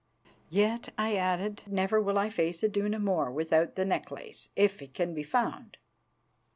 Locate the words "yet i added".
0.49-1.61